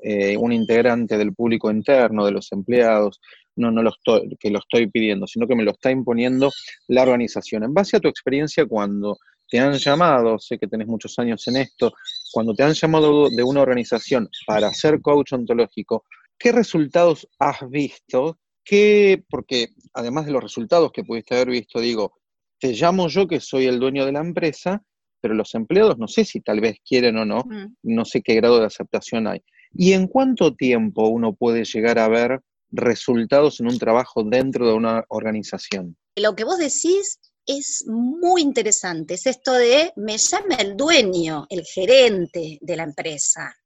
eh, 0.03 0.37
un 0.37 0.53
integrante 0.53 1.19
del 1.19 1.35
público 1.35 1.71
interno, 1.71 2.25
de 2.25 2.33
los 2.33 2.51
empleados, 2.53 3.21
no, 3.57 3.71
no 3.71 3.83
lo 3.83 3.91
estoy, 3.91 4.37
que 4.39 4.51
lo 4.51 4.61
estoy 4.61 4.87
pidiendo, 4.87 5.27
sino 5.27 5.47
que 5.47 5.57
me 5.57 5.65
lo 5.65 5.73
está 5.73 5.91
imponiendo 5.91 6.51
la 6.87 7.03
organización. 7.03 7.65
En 7.65 7.75
base 7.75 7.97
a 7.97 8.01
tu 8.01 8.09
experiencia 8.09 8.65
cuando 8.67 9.19
te 9.51 9.59
han 9.59 9.75
llamado, 9.75 10.39
sé 10.39 10.59
que 10.59 10.67
tenés 10.67 10.87
muchos 10.87 11.19
años 11.19 11.47
en 11.49 11.57
esto, 11.57 11.93
cuando 12.33 12.55
te 12.55 12.63
han 12.63 12.75
llamado 12.75 13.29
de 13.31 13.43
una 13.43 13.63
organización 13.63 14.29
para 14.47 14.73
ser 14.73 15.01
coach 15.01 15.33
ontológico, 15.33 16.05
¿qué 16.39 16.53
resultados 16.53 17.29
has 17.39 17.69
visto? 17.69 18.39
¿Qué, 18.65 19.25
porque 19.29 19.69
además 19.95 20.27
de 20.27 20.33
los 20.33 20.43
resultados 20.43 20.93
que 20.93 21.05
pudiste 21.05 21.35
haber 21.35 21.49
visto, 21.49 21.81
digo, 21.81 22.19
te 22.59 22.73
llamo 22.73 23.09
yo 23.09 23.27
que 23.27 23.41
soy 23.41 23.67
el 23.67 23.81
dueño 23.81 24.05
de 24.05 24.13
la 24.13 24.21
empresa, 24.21 24.83
pero 25.21 25.35
los 25.35 25.55
empleados 25.55 25.99
no 25.99 26.07
sé 26.07 26.25
si 26.25 26.41
tal 26.41 26.61
vez 26.61 26.77
quieren 26.85 27.17
o 27.17 27.25
no, 27.25 27.45
mm. 27.45 27.77
no 27.83 28.05
sé 28.05 28.23
qué 28.23 28.35
grado 28.35 28.61
de 28.61 28.67
aceptación 28.67 29.27
hay. 29.27 29.43
¿Y 29.73 29.93
en 29.93 30.07
cuánto 30.07 30.55
tiempo 30.55 31.09
uno 31.09 31.35
puede 31.35 31.65
llegar 31.65 31.99
a 31.99 32.09
ver 32.09 32.41
resultados 32.71 33.61
en 33.61 33.69
un 33.69 33.79
trabajo 33.79 34.23
dentro 34.25 34.67
de 34.67 34.75
una 34.75 35.05
organización? 35.09 35.97
Lo 36.17 36.35
que 36.35 36.45
vos 36.45 36.59
decís 36.59 37.21
es 37.47 37.85
muy 37.87 38.43
interesante, 38.43 39.15
es 39.15 39.27
esto 39.27 39.53
de, 39.53 39.93
me 39.97 40.19
llama 40.19 40.57
el 40.57 40.77
dueño, 40.77 41.47
el 41.49 41.65
gerente 41.65 42.59
de 42.61 42.77
la 42.77 42.83
empresa. 42.83 43.57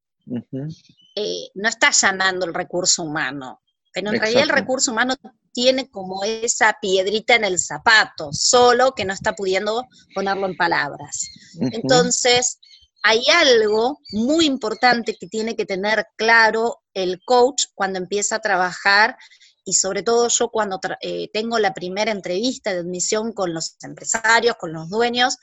Eh, 1.15 1.49
no 1.55 1.69
está 1.69 1.91
llamando 1.91 2.47
el 2.47 2.55
recurso 2.55 3.03
humano, 3.03 3.61
pero 3.93 4.11
en 4.11 4.21
realidad 4.21 4.45
el 4.45 4.49
recurso 4.49 4.93
humano 4.93 5.17
tiene 5.53 5.91
como 5.91 6.25
esa 6.25 6.77
piedrita 6.81 7.35
en 7.35 7.45
el 7.45 7.59
zapato, 7.59 8.31
solo 8.33 8.93
que 8.93 9.05
no 9.05 9.13
está 9.13 9.35
pudiendo 9.35 9.87
ponerlo 10.15 10.47
en 10.47 10.57
palabras. 10.57 11.29
Entonces, 11.61 12.59
hay 13.03 13.25
algo 13.29 13.99
muy 14.13 14.47
importante 14.47 15.17
que 15.19 15.27
tiene 15.27 15.57
que 15.57 15.67
tener 15.67 16.07
claro 16.17 16.83
el 16.95 17.21
coach 17.25 17.65
cuando 17.75 17.99
empieza 17.99 18.37
a 18.37 18.41
trabajar 18.41 19.17
y 19.65 19.75
sobre 19.75 20.03
todo 20.03 20.29
yo 20.29 20.49
cuando 20.49 20.81
eh, 21.01 21.29
tengo 21.33 21.59
la 21.59 21.75
primera 21.75 22.11
entrevista 22.11 22.73
de 22.73 22.81
admisión 22.81 23.33
con 23.33 23.53
los 23.53 23.77
empresarios, 23.83 24.57
con 24.57 24.73
los 24.73 24.89
dueños, 24.89 25.37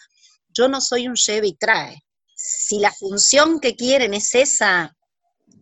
yo 0.50 0.68
no 0.68 0.82
soy 0.82 1.08
un 1.08 1.16
lleve 1.16 1.48
y 1.48 1.56
trae. 1.56 2.04
Si 2.36 2.80
la 2.80 2.92
función 2.92 3.60
que 3.60 3.76
quieren 3.76 4.14
es 4.14 4.34
esa, 4.36 4.96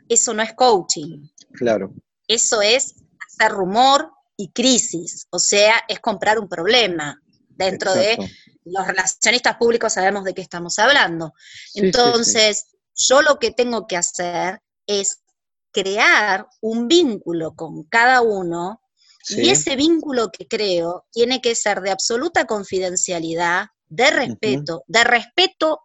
eso 0.10 0.34
no 0.34 0.44
es 0.44 0.54
coaching. 0.54 1.28
Claro. 1.54 1.94
Eso 2.28 2.62
es 2.62 2.96
hacer 3.28 3.52
rumor 3.52 4.12
y 4.36 4.52
crisis, 4.52 5.28
o 5.30 5.40
sea, 5.40 5.84
es 5.88 6.00
comprar 6.00 6.40
un 6.40 6.48
problema. 6.48 7.22
Dentro 7.50 7.94
de 7.96 8.18
los 8.66 8.86
relacionistas 8.86 9.58
públicos 9.58 9.94
sabemos 9.94 10.24
de 10.24 10.36
qué 10.36 10.42
estamos 10.42 10.78
hablando. 10.78 11.34
Entonces, 11.74 12.68
yo 12.96 13.22
lo 13.24 13.40
que 13.40 13.52
tengo 13.52 13.88
que 13.88 13.98
hacer 13.98 14.62
es 14.86 15.24
crear 15.72 16.48
un 16.62 16.88
vínculo 16.88 17.56
con 17.56 17.84
cada 17.84 18.22
uno 18.22 18.82
y 19.30 19.50
ese 19.50 19.76
vínculo 19.76 20.32
que 20.32 20.48
creo 20.48 21.06
tiene 21.12 21.42
que 21.42 21.54
ser 21.54 21.82
de 21.82 21.92
absoluta 21.92 22.46
confidencialidad, 22.46 23.68
de 23.88 24.10
respeto, 24.12 24.84
de 24.88 25.04
respeto 25.04 25.82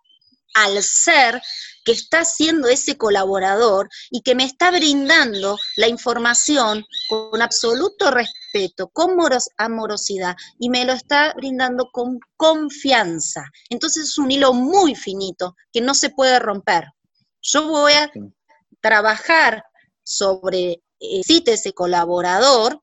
al 0.55 0.83
ser 0.83 1.41
que 1.85 1.93
está 1.93 2.25
siendo 2.25 2.69
ese 2.69 2.97
colaborador 2.97 3.89
y 4.11 4.23
que 4.23 4.35
me 4.35 4.45
está 4.45 4.71
brindando 4.71 5.59
la 5.77 5.89
información 5.89 6.85
con 7.09 7.43
absoluto 7.43 8.11
respeto, 8.11 8.89
con 8.89 9.17
amorosidad 9.57 10.37
y 10.59 10.71
me 10.71 10.85
lo 10.85 10.93
está 10.93 11.33
brindando 11.35 11.89
con 11.93 12.21
confianza. 12.37 13.45
Entonces 13.69 14.05
es 14.05 14.19
un 14.19 14.31
hilo 14.31 14.53
muy 14.53 14.95
finito 14.95 15.57
que 15.73 15.81
no 15.81 15.95
se 15.95 16.11
puede 16.11 16.39
romper. 16.39 16.85
Yo 17.41 17.67
voy 17.67 17.93
a 17.93 18.11
trabajar 18.81 19.65
sobre 20.05 20.83
eh, 21.01 21.23
ese 21.27 21.73
colaborador 21.73 22.81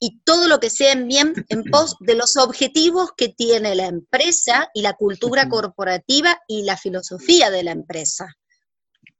y 0.00 0.20
todo 0.20 0.48
lo 0.48 0.60
que 0.60 0.70
sea 0.70 0.92
en 0.92 1.08
bien 1.08 1.34
en 1.48 1.62
pos 1.70 1.96
de 2.00 2.14
los 2.14 2.36
objetivos 2.36 3.10
que 3.16 3.28
tiene 3.28 3.74
la 3.74 3.86
empresa 3.86 4.68
y 4.74 4.82
la 4.82 4.94
cultura 4.94 5.48
corporativa 5.48 6.38
y 6.46 6.62
la 6.62 6.76
filosofía 6.76 7.50
de 7.50 7.62
la 7.62 7.72
empresa. 7.72 8.26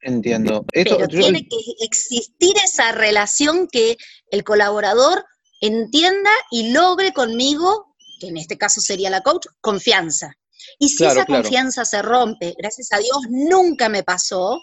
Entiendo. 0.00 0.64
Pero 0.72 1.08
tiene 1.08 1.46
que 1.48 1.56
existir 1.80 2.54
esa 2.64 2.92
relación 2.92 3.66
que 3.66 3.96
el 4.30 4.44
colaborador 4.44 5.24
entienda 5.60 6.30
y 6.50 6.70
logre 6.70 7.12
conmigo, 7.12 7.94
que 8.20 8.28
en 8.28 8.36
este 8.36 8.56
caso 8.56 8.80
sería 8.80 9.10
la 9.10 9.22
coach, 9.22 9.46
confianza. 9.60 10.32
Y 10.78 10.88
si 10.88 11.04
esa 11.04 11.24
confianza 11.24 11.84
se 11.84 12.02
rompe, 12.02 12.54
gracias 12.56 12.92
a 12.92 12.98
Dios 12.98 13.18
nunca 13.28 13.88
me 13.88 14.02
pasó, 14.02 14.60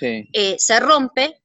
eh, 0.00 0.56
se 0.58 0.80
rompe, 0.80 1.41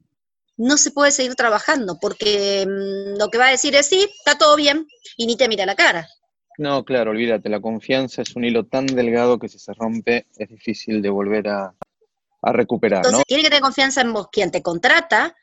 no 0.58 0.78
se 0.78 0.92
puede 0.92 1.12
seguir 1.12 1.36
trabajando, 1.36 2.00
porque 2.00 2.66
mm, 2.68 3.20
lo 3.20 3.30
que 3.30 3.38
va 3.38 3.48
a 3.48 3.52
decir 3.52 3.76
es 3.76 3.88
sí, 3.88 4.08
está 4.18 4.38
todo 4.38 4.56
bien, 4.56 4.88
y 5.16 5.28
ni 5.28 5.38
te 5.38 5.48
mira 5.48 5.66
la 5.66 5.76
cara. 5.76 6.08
No, 6.58 6.84
claro, 6.84 7.12
olvídate, 7.12 7.50
la 7.50 7.62
confianza 7.62 8.24
es 8.24 8.36
un 8.36 8.44
hilo 8.44 8.66
tan 8.66 8.88
delgado 8.88 9.38
que 9.38 9.48
si 9.48 9.60
se 9.60 9.74
rompe 9.74 10.26
es 10.38 10.50
difícil 10.50 11.02
de 11.02 11.10
volver 11.10 11.48
a, 11.48 11.74
recuperar. 12.42 13.00
Entonces, 13.00 13.26
tiene 13.28 13.44
que 13.44 13.50
tener 13.50 13.62
confianza 13.62 14.02
en 14.02 14.14
vos, 14.14 14.30
quien 14.32 14.52
te 14.52 14.62
contrata, 14.62 15.36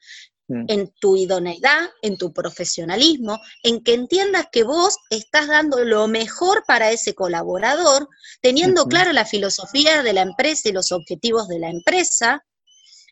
mm. 0.49 0.65
en 0.69 0.93
tu 0.99 1.17
idoneidad, 1.17 1.91
en 2.03 2.17
tu 2.17 2.33
profesionalismo, 2.33 3.39
en 3.63 3.85
que 3.85 3.95
entiendas 3.95 4.47
que 4.51 4.65
vos 4.65 4.97
estás 5.11 5.47
dando 5.47 5.85
lo 5.85 6.09
mejor 6.09 6.65
para 6.67 6.91
ese 6.91 7.15
colaborador, 7.15 8.09
teniendo 8.41 8.87
clara 8.87 9.13
la 9.13 9.27
filosofía 9.27 10.03
de 10.03 10.15
la 10.15 10.23
empresa 10.23 10.71
y 10.71 10.73
los 10.73 10.93
objetivos 10.93 11.47
de 11.47 11.59
la 11.59 11.69
empresa, 11.69 12.43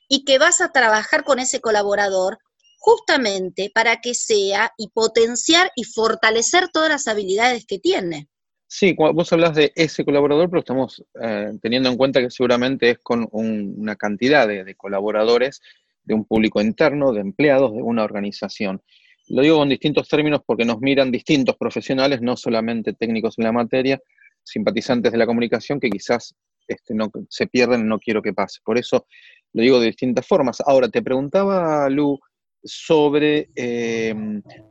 y 0.09 0.25
que 0.25 0.39
vas 0.39 0.61
a 0.61 0.73
trabajar 0.73 1.25
con 1.25 1.39
ese 1.39 1.61
colaborador 1.61 2.39
justamente 2.79 3.71
para 3.73 4.01
que 4.01 4.13
sea 4.13 4.73
y 4.77 4.89
potenciar 4.89 5.71
y 5.77 5.85
fortalecer 5.85 6.69
todas 6.69 6.89
las 6.89 7.07
habilidades 7.07 7.65
que 7.65 7.79
tiene. 7.79 8.29
Sí, 8.67 8.97
vos 8.97 9.33
hablas 9.33 9.55
de 9.55 9.71
ese 9.77 10.05
colaborador, 10.05 10.49
pero 10.49 10.61
estamos 10.61 11.05
eh, 11.23 11.53
teniendo 11.61 11.91
en 11.91 11.97
cuenta 11.97 12.21
que 12.21 12.31
seguramente 12.31 12.91
es 12.91 12.99
con 12.99 13.29
una 13.31 13.97
cantidad 13.97 14.49
de, 14.49 14.75
colaboradores, 14.75 15.61
de 16.03 16.15
un 16.15 16.25
público 16.25 16.61
interno, 16.61 17.13
de 17.13 17.21
empleados 17.21 17.73
de 17.75 17.83
una 17.83 18.03
organización. 18.03 18.83
Lo 19.29 19.43
digo 19.43 19.59
con 19.59 19.69
distintos 19.69 20.09
términos 20.09 20.41
porque 20.45 20.65
nos 20.65 20.81
miran 20.81 21.13
distintos 21.13 21.57
profesionales, 21.57 22.23
no 22.23 22.37
solamente 22.37 22.95
técnicos 22.95 23.39
en 23.39 23.45
la 23.45 23.53
materia, 23.53 24.01
simpatizantes 24.43 25.13
de 25.13 25.19
la 25.19 25.27
comunicación 25.27 25.79
que 25.79 25.91
quizás 25.91 26.35
este, 26.67 26.95
no, 26.95 27.11
se 27.29 27.47
pierden, 27.47 27.87
no 27.87 27.99
quiero 27.99 28.23
que 28.23 28.33
pase. 28.33 28.61
Por 28.65 28.79
eso 28.79 29.07
lo 29.53 29.63
digo 29.63 29.81
de 29.81 29.87
distintas 29.87 30.27
formas. 30.27 30.61
Ahora, 30.65 30.89
te 30.89 31.03
preguntaba, 31.03 31.89
Lu, 31.89 32.19
sobre, 32.63 33.51
eh, 33.55 34.15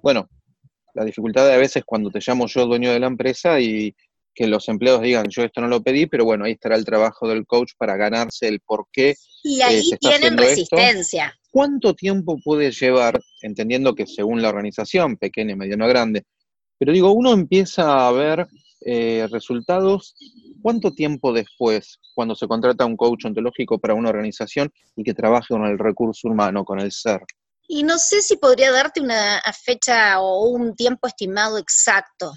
bueno, 0.02 0.30
la 0.94 1.06
dificultad 1.06 1.48
de 1.48 1.54
a 1.54 1.58
veces 1.58 1.84
cuando 1.86 2.10
te 2.10 2.20
llamo 2.26 2.48
yo 2.48 2.66
dueño 2.66 2.92
de 2.92 3.00
la 3.00 3.08
empresa 3.08 3.60
y 3.60 3.96
que 4.34 4.48
los 4.48 4.68
empleados 4.70 5.02
digan, 5.02 5.28
yo 5.30 5.44
esto 5.44 5.62
no 5.62 5.68
lo 5.68 5.84
pedí, 5.84 6.06
pero 6.06 6.24
bueno, 6.24 6.46
ahí 6.46 6.54
estará 6.54 6.76
el 6.76 6.86
trabajo 6.86 7.28
del 7.28 7.46
coach 7.46 7.72
para 7.78 7.98
ganarse 7.98 8.48
el 8.48 8.62
por 8.62 8.86
qué. 8.92 9.16
Y 9.44 9.60
eh, 9.60 9.64
ahí 9.64 9.90
tienen 10.00 10.38
resistencia. 10.38 11.38
¿Cuánto 11.52 11.94
tiempo 11.94 12.38
puede 12.44 12.72
llevar, 12.72 13.20
entendiendo 13.42 13.94
que 13.94 14.08
según 14.08 14.42
la 14.42 14.50
organización, 14.50 15.18
pequeña, 15.18 15.56
mediana, 15.56 15.88
grande, 15.88 16.24
pero 16.78 16.94
digo, 16.94 17.12
uno 17.12 17.34
empieza 17.34 18.08
a 18.08 18.12
ver 18.12 18.48
eh, 18.82 19.28
resultados, 19.32 20.16
¿cuánto 20.62 20.92
tiempo 20.92 21.34
después, 21.34 22.00
cuando 22.14 22.36
se 22.36 22.48
contrata 22.48 22.86
un 22.86 22.98
coach 22.98 23.26
ontológico 23.26 23.80
para 23.80 23.94
una 23.94 24.10
organización 24.10 24.72
y 24.96 25.04
que 25.04 25.14
trabaje 25.14 25.48
con 25.50 25.66
el 25.66 25.78
recurso 25.78 26.28
humano, 26.28 26.66
con 26.66 26.80
el 26.80 26.92
ser? 26.92 27.22
Y 27.68 27.84
no 27.84 27.98
sé 27.98 28.22
si 28.22 28.38
podría 28.38 28.72
darte 28.72 29.00
una 29.00 29.42
fecha 29.64 30.20
o 30.20 30.50
un 30.50 30.76
tiempo 30.76 31.08
estimado 31.08 31.58
exacto, 31.58 32.34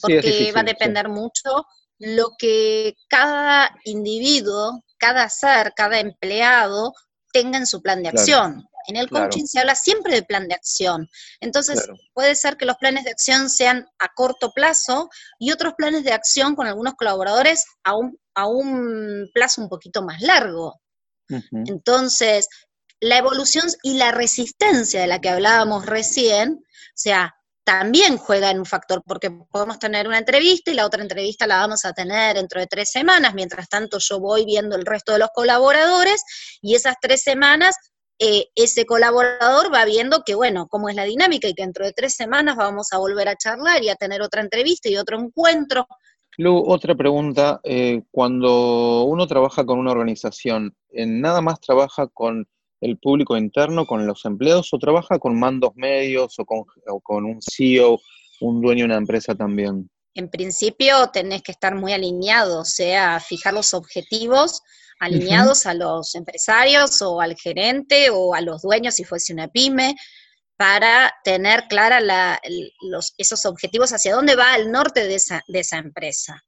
porque 0.00 0.52
va 0.54 0.60
a 0.60 0.64
depender 0.64 1.08
mucho 1.08 1.66
lo 1.98 2.32
que 2.38 2.94
cada 3.08 3.70
individuo, 3.84 4.82
cada 4.98 5.28
ser, 5.28 5.72
cada 5.74 5.98
empleado 5.98 6.92
tenga 7.32 7.58
en 7.58 7.66
su 7.66 7.82
plan 7.82 8.02
de 8.02 8.10
acción. 8.10 8.66
En 8.86 8.96
el 8.96 9.08
coaching 9.10 9.44
se 9.46 9.58
habla 9.58 9.74
siempre 9.74 10.14
de 10.14 10.22
plan 10.22 10.48
de 10.48 10.54
acción. 10.54 11.08
Entonces, 11.40 11.86
puede 12.12 12.34
ser 12.34 12.56
que 12.56 12.66
los 12.66 12.76
planes 12.76 13.04
de 13.04 13.10
acción 13.10 13.50
sean 13.50 13.86
a 13.98 14.08
corto 14.14 14.52
plazo 14.52 15.08
y 15.38 15.52
otros 15.52 15.74
planes 15.74 16.04
de 16.04 16.12
acción 16.12 16.54
con 16.54 16.66
algunos 16.66 16.94
colaboradores 16.94 17.64
a 17.84 17.96
un, 17.96 18.18
a 18.34 18.46
un 18.46 19.28
plazo 19.34 19.62
un 19.62 19.68
poquito 19.68 20.02
más 20.02 20.20
largo. 20.20 20.80
Entonces, 21.66 22.48
la 23.00 23.18
evolución 23.18 23.66
y 23.82 23.94
la 23.94 24.12
resistencia 24.12 25.00
de 25.00 25.06
la 25.06 25.20
que 25.20 25.28
hablábamos 25.28 25.86
recién, 25.86 26.52
o 26.52 26.92
sea, 26.94 27.34
también 27.66 28.16
juega 28.16 28.52
en 28.52 28.60
un 28.60 28.64
factor, 28.64 29.02
porque 29.04 29.28
podemos 29.50 29.80
tener 29.80 30.06
una 30.06 30.18
entrevista 30.18 30.70
y 30.70 30.74
la 30.74 30.86
otra 30.86 31.02
entrevista 31.02 31.48
la 31.48 31.56
vamos 31.56 31.84
a 31.84 31.92
tener 31.92 32.36
dentro 32.36 32.60
de 32.60 32.68
tres 32.68 32.92
semanas, 32.92 33.34
mientras 33.34 33.68
tanto 33.68 33.98
yo 33.98 34.20
voy 34.20 34.44
viendo 34.44 34.76
el 34.76 34.86
resto 34.86 35.12
de 35.12 35.18
los 35.18 35.30
colaboradores 35.34 36.22
y 36.62 36.76
esas 36.76 36.94
tres 37.00 37.22
semanas 37.22 37.74
eh, 38.18 38.46
ese 38.54 38.86
colaborador 38.86 39.72
va 39.72 39.84
viendo 39.84 40.22
que, 40.24 40.34
bueno, 40.34 40.68
cómo 40.68 40.88
es 40.88 40.96
la 40.96 41.04
dinámica 41.04 41.48
y 41.48 41.54
que 41.54 41.62
dentro 41.62 41.84
de 41.84 41.92
tres 41.92 42.14
semanas 42.14 42.56
vamos 42.56 42.92
a 42.92 42.98
volver 42.98 43.28
a 43.28 43.36
charlar 43.36 43.82
y 43.82 43.88
a 43.88 43.96
tener 43.96 44.22
otra 44.22 44.40
entrevista 44.40 44.88
y 44.88 44.96
otro 44.96 45.18
encuentro. 45.18 45.86
Lu, 46.38 46.62
otra 46.66 46.94
pregunta. 46.94 47.60
Eh, 47.64 48.02
cuando 48.10 49.04
uno 49.04 49.26
trabaja 49.26 49.64
con 49.64 49.78
una 49.78 49.92
organización, 49.92 50.74
¿nada 50.92 51.40
más 51.40 51.60
trabaja 51.60 52.06
con 52.08 52.46
el 52.80 52.98
público 52.98 53.36
interno, 53.36 53.86
con 53.86 54.06
los 54.06 54.24
empleados, 54.24 54.72
o 54.72 54.78
trabaja 54.78 55.18
con 55.18 55.38
mandos 55.38 55.72
medios 55.76 56.38
o 56.38 56.44
con, 56.44 56.64
o 56.88 57.00
con 57.00 57.24
un 57.24 57.38
CEO, 57.40 57.98
un 58.40 58.60
dueño 58.60 58.80
de 58.80 58.86
una 58.86 58.96
empresa 58.96 59.34
también? 59.34 59.90
En 60.14 60.30
principio 60.30 61.08
tenés 61.12 61.42
que 61.42 61.52
estar 61.52 61.74
muy 61.74 61.92
alineado, 61.92 62.60
o 62.60 62.64
sea, 62.64 63.20
fijar 63.20 63.52
los 63.52 63.74
objetivos 63.74 64.62
alineados 64.98 65.66
a 65.66 65.74
los 65.74 66.14
empresarios 66.14 67.02
o 67.02 67.20
al 67.20 67.36
gerente 67.36 68.10
o 68.10 68.34
a 68.34 68.40
los 68.40 68.62
dueños 68.62 68.94
si 68.94 69.04
fuese 69.04 69.32
una 69.32 69.48
pyme, 69.48 69.94
para 70.56 71.12
tener 71.22 71.64
clara 71.68 72.00
los, 72.80 73.14
esos 73.18 73.44
objetivos 73.44 73.92
hacia 73.92 74.14
dónde 74.14 74.36
va 74.36 74.56
el 74.56 74.72
norte 74.72 75.06
de 75.06 75.16
esa, 75.16 75.42
de 75.46 75.60
esa 75.60 75.78
empresa. 75.78 76.42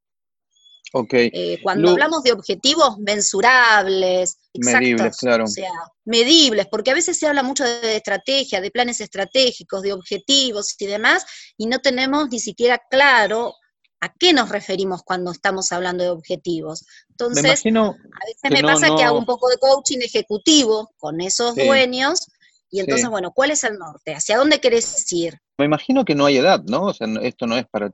Okay. 0.90 1.30
Eh, 1.34 1.60
cuando 1.62 1.90
hablamos 1.90 2.22
de 2.22 2.32
objetivos 2.32 2.96
mensurables, 2.98 4.38
medibles, 4.54 5.18
claro. 5.18 5.44
o 5.44 5.46
sea, 5.46 5.70
medibles, 6.06 6.66
porque 6.70 6.90
a 6.90 6.94
veces 6.94 7.18
se 7.18 7.26
habla 7.26 7.42
mucho 7.42 7.64
de 7.64 7.96
estrategia, 7.96 8.62
de 8.62 8.70
planes 8.70 9.02
estratégicos, 9.02 9.82
de 9.82 9.92
objetivos 9.92 10.74
y 10.78 10.86
demás, 10.86 11.26
y 11.58 11.66
no 11.66 11.80
tenemos 11.80 12.30
ni 12.30 12.40
siquiera 12.40 12.80
claro 12.90 13.54
a 14.00 14.12
qué 14.12 14.32
nos 14.32 14.48
referimos 14.48 15.02
cuando 15.02 15.32
estamos 15.32 15.72
hablando 15.72 16.04
de 16.04 16.10
objetivos. 16.10 16.86
Entonces, 17.10 17.44
a 17.44 17.44
veces 17.44 18.50
me 18.50 18.62
pasa 18.62 18.94
que 18.96 19.02
hago 19.02 19.18
un 19.18 19.26
poco 19.26 19.48
de 19.48 19.58
coaching 19.58 19.98
ejecutivo 20.00 20.92
con 20.96 21.20
esos 21.20 21.56
dueños, 21.56 22.26
y 22.70 22.80
entonces, 22.80 23.08
bueno, 23.08 23.32
¿cuál 23.32 23.50
es 23.50 23.64
el 23.64 23.78
norte? 23.78 24.14
¿Hacia 24.14 24.36
dónde 24.36 24.60
querés 24.60 25.10
ir? 25.12 25.38
Me 25.56 25.64
imagino 25.64 26.04
que 26.04 26.14
no 26.14 26.26
hay 26.26 26.36
edad, 26.36 26.62
¿no? 26.64 26.84
O 26.84 26.94
sea, 26.94 27.06
esto 27.22 27.46
no 27.46 27.56
es 27.56 27.66
para 27.66 27.90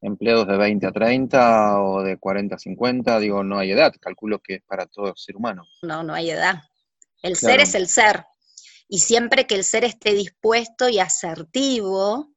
empleados 0.00 0.46
de 0.46 0.56
20 0.56 0.86
a 0.86 0.92
30 0.92 1.82
o 1.82 2.02
de 2.02 2.18
40 2.18 2.54
a 2.54 2.58
50, 2.58 3.18
digo, 3.20 3.42
no 3.42 3.58
hay 3.58 3.72
edad, 3.72 3.92
calculo 4.00 4.38
que 4.40 4.56
es 4.56 4.62
para 4.64 4.86
todo 4.86 5.14
ser 5.16 5.36
humano. 5.36 5.64
No, 5.82 6.02
no 6.02 6.14
hay 6.14 6.30
edad. 6.30 6.62
El 7.22 7.36
ser 7.36 7.60
es 7.60 7.74
el 7.74 7.88
ser. 7.88 8.24
Y 8.86 9.00
siempre 9.00 9.46
que 9.46 9.54
el 9.54 9.64
ser 9.64 9.84
esté 9.84 10.12
dispuesto 10.12 10.88
y 10.88 10.98
asertivo 10.98 12.32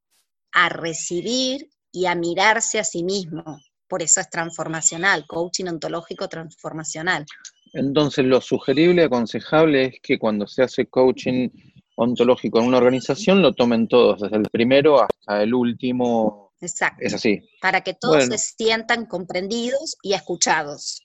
a 0.52 0.70
recibir 0.70 1.70
y 1.92 2.06
a 2.06 2.16
mirarse 2.16 2.80
a 2.80 2.84
sí 2.84 3.04
mismo. 3.04 3.60
Por 3.88 4.02
eso 4.02 4.22
es 4.22 4.30
transformacional, 4.30 5.26
coaching 5.28 5.66
ontológico 5.66 6.28
transformacional. 6.30 7.26
Entonces, 7.74 8.26
lo 8.26 8.42
sugerible, 8.42 9.04
aconsejable 9.04 9.86
es 9.86 9.96
que 10.02 10.18
cuando 10.18 10.48
se 10.48 10.64
hace 10.64 10.88
coaching 10.88 11.50
ontológico 11.96 12.60
en 12.60 12.68
una 12.68 12.78
organización, 12.78 13.42
lo 13.42 13.54
tomen 13.54 13.88
todos, 13.88 14.22
desde 14.22 14.38
el 14.38 14.50
primero 14.50 15.04
hasta 15.04 15.44
el 15.44 15.54
último 15.54 16.52
Exacto. 16.62 17.04
Es 17.04 17.14
así. 17.14 17.42
Para 17.60 17.82
que 17.82 17.96
todos 17.96 18.26
se 18.26 18.38
sientan 18.38 19.08
comprendidos 19.08 19.98
y 20.04 20.14
escuchados. 20.14 21.02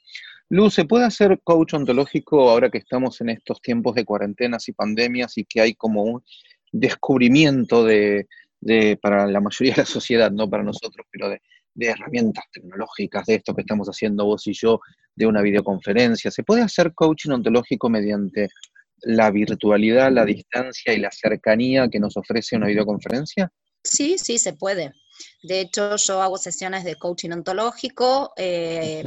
Luz, 0.48 0.74
¿se 0.74 0.84
puede 0.84 1.06
hacer 1.06 1.40
coach 1.42 1.74
ontológico 1.74 2.50
ahora 2.50 2.70
que 2.70 2.78
estamos 2.78 3.20
en 3.20 3.30
estos 3.30 3.60
tiempos 3.60 3.94
de 3.94 4.04
cuarentenas 4.04 4.68
y 4.68 4.72
pandemias 4.72 5.36
y 5.38 5.44
que 5.44 5.60
hay 5.60 5.74
como 5.74 6.02
un 6.02 6.24
descubrimiento 6.70 7.84
de, 7.84 8.28
para 9.00 9.26
la 9.26 9.40
mayoría 9.40 9.74
de 9.74 9.82
la 9.82 9.86
sociedad, 9.86 10.30
no 10.30 10.48
para 10.48 10.62
nosotros, 10.62 11.06
pero 11.10 11.28
de, 11.28 11.40
de 11.76 11.86
herramientas 11.88 12.44
tecnológicas, 12.52 13.26
de 13.26 13.36
esto 13.36 13.54
que 13.54 13.60
estamos 13.60 13.86
haciendo 13.88 14.24
vos 14.24 14.46
y 14.46 14.52
yo, 14.54 14.80
de 15.14 15.26
una 15.26 15.42
videoconferencia? 15.42 16.30
¿Se 16.30 16.42
puede 16.42 16.62
hacer 16.62 16.92
coaching 16.94 17.30
ontológico 17.30 17.88
mediante 17.88 18.48
la 19.02 19.30
virtualidad, 19.30 20.10
la 20.10 20.24
distancia 20.24 20.92
y 20.92 20.98
la 20.98 21.10
cercanía 21.10 21.88
que 21.88 22.00
nos 22.00 22.16
ofrece 22.16 22.56
una 22.56 22.66
videoconferencia? 22.66 23.52
Sí, 23.84 24.18
sí, 24.18 24.38
se 24.38 24.54
puede. 24.54 24.92
De 25.42 25.60
hecho, 25.60 25.96
yo 25.96 26.22
hago 26.22 26.38
sesiones 26.38 26.84
de 26.84 26.96
coaching 26.96 27.30
ontológico 27.30 28.32
eh, 28.36 29.04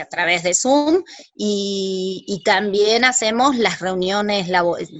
a 0.00 0.04
través 0.06 0.42
de 0.42 0.54
Zoom 0.54 1.02
y, 1.34 2.40
también 2.44 3.04
hacemos 3.04 3.56
las 3.56 3.80
reuniones, 3.80 4.48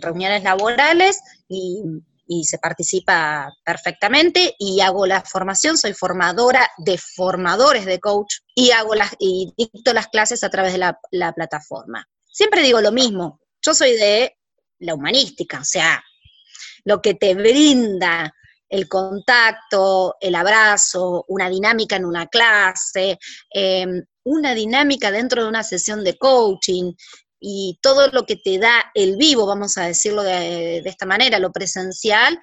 reuniones 0.00 0.42
laborales 0.42 1.20
y, 1.48 1.82
se 2.44 2.58
participa 2.58 3.52
perfectamente 3.64 4.54
y 4.58 4.80
hago 4.80 5.06
la 5.06 5.22
formación, 5.22 5.76
soy 5.76 5.92
formadora 5.92 6.68
de 6.78 6.98
formadores 6.98 7.84
de 7.84 8.00
coach 8.00 8.36
y 8.54 8.70
hago 8.70 8.94
las 8.94 9.14
y 9.18 9.52
dicto 9.56 9.92
las 9.92 10.08
clases 10.08 10.42
a 10.42 10.50
través 10.50 10.72
de 10.72 10.78
la, 10.78 10.98
la 11.10 11.32
plataforma. 11.32 12.06
Siempre 12.24 12.62
digo 12.62 12.80
lo 12.80 12.92
mismo, 12.92 13.40
yo 13.60 13.74
soy 13.74 13.92
de 13.92 14.36
la 14.78 14.94
humanística, 14.94 15.60
o 15.60 15.64
sea, 15.64 16.02
lo 16.84 17.00
que 17.00 17.14
te 17.14 17.34
brinda 17.34 18.32
el 18.72 18.88
contacto, 18.88 20.16
el 20.18 20.34
abrazo, 20.34 21.26
una 21.28 21.50
dinámica 21.50 21.96
en 21.96 22.06
una 22.06 22.26
clase, 22.26 23.18
em, 23.50 24.02
una 24.24 24.54
dinámica 24.54 25.10
dentro 25.10 25.42
de 25.42 25.48
una 25.48 25.62
sesión 25.62 26.02
de 26.02 26.16
coaching 26.16 26.94
y 27.44 27.76
todo 27.82 28.06
lo 28.08 28.24
que 28.24 28.36
te 28.36 28.58
da 28.58 28.92
el 28.94 29.16
vivo, 29.16 29.46
vamos 29.46 29.76
a 29.76 29.86
decirlo 29.86 30.22
de, 30.22 30.78
esta 30.78 31.06
manera, 31.06 31.40
lo 31.40 31.50
presencial, 31.50 32.38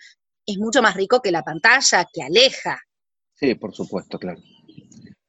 es 0.46 0.58
mucho 0.58 0.82
más 0.82 0.96
rico 0.96 1.22
que 1.22 1.32
la 1.32 1.42
pantalla, 1.42 2.06
que 2.12 2.22
aleja. 2.22 2.78
Sí, 3.34 3.56
por 3.56 3.74
supuesto, 3.74 4.20
claro. 4.20 4.42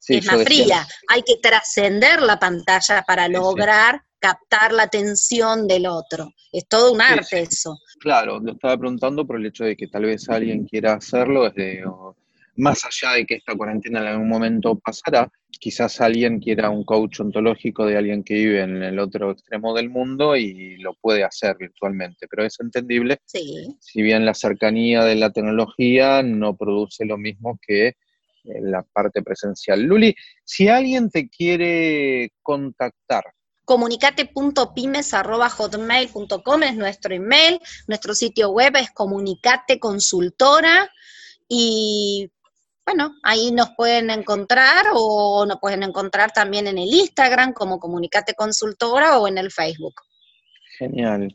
es 0.09 0.27
más 0.27 0.43
fría. 0.43 0.85
Hay 1.09 1.23
que 1.23 1.37
trascender 1.37 2.21
la 2.21 2.39
pantalla 2.41 3.05
para 3.07 3.29
lograr 3.29 4.03
captar 4.19 4.73
la 4.73 4.83
atención 4.83 5.69
del 5.69 5.87
otro. 5.87 6.33
Es 6.53 6.67
todo 6.67 6.93
un 6.93 7.01
arte 7.01 7.43
eso. 7.43 7.79
Claro, 8.01 8.41
lo 8.41 8.53
estaba 8.53 8.77
preguntando 8.77 9.25
por 9.25 9.37
el 9.37 9.47
hecho 9.47 9.65
de 9.65 9.77
que 9.77 9.87
tal 9.87 10.07
vez 10.07 10.29
alguien 10.29 10.67
quiera 10.67 10.95
hacerlo 10.95 11.49
desde, 11.49 11.85
más 12.57 12.85
allá 12.85 13.15
de 13.15 13.25
que 13.25 13.37
esta 13.37 13.55
cuarentena 13.55 14.01
en 14.01 14.07
algún 14.09 14.29
momento 14.29 14.77
pasará, 14.79 15.31
quizás 15.61 16.01
alguien 16.01 16.41
quiera 16.41 16.71
un 16.71 16.83
coach 16.85 17.21
ontológico 17.21 17.87
de 17.87 17.97
alguien 17.97 18.25
que 18.25 18.35
vive 18.35 18.63
en 18.63 18.83
el 18.83 18.99
otro 18.99 19.31
extremo 19.31 19.73
del 19.75 19.91
mundo 19.91 20.35
y 20.35 20.79
lo 20.79 20.95
puede 20.95 21.23
hacer 21.23 21.57
virtualmente, 21.59 22.27
pero 22.29 22.45
es 22.45 22.59
entendible. 22.59 23.19
Sí. 23.27 23.77
Si 23.79 24.03
bien 24.03 24.25
la 24.25 24.35
cercanía 24.35 25.05
de 25.05 25.15
la 25.17 25.31
tecnología 25.31 26.23
no 26.23 26.57
produce 26.57 27.05
lo 27.05 27.19
mismo 27.19 27.59
que 27.65 27.95
la 28.45 28.83
parte 28.83 29.23
presencial. 29.23 29.83
Luli, 29.83 30.15
si 30.45 30.69
alguien 30.69 31.11
te 31.11 31.29
quiere 31.29 32.33
contactar, 32.43 33.25
comunicate.pymes.hotmail.com 33.67 36.63
es 36.65 36.75
nuestro 36.75 37.15
email, 37.15 37.61
nuestro 37.87 38.15
sitio 38.15 38.51
web 38.51 38.75
es 38.77 38.91
Comunicate 38.91 39.79
Consultora 39.79 40.91
y 41.47 42.31
bueno, 42.91 43.15
ahí 43.23 43.53
nos 43.53 43.71
pueden 43.77 44.11
encontrar 44.11 44.87
o 44.95 45.47
nos 45.47 45.61
pueden 45.61 45.85
encontrar 45.85 46.33
también 46.33 46.67
en 46.67 46.77
el 46.77 46.93
Instagram 46.93 47.53
como 47.53 47.79
Comunicate 47.79 48.35
Consultora 48.35 49.21
o 49.21 49.29
en 49.29 49.39
el 49.39 49.53
Facebook. 49.53 49.95
Genial. 50.77 51.33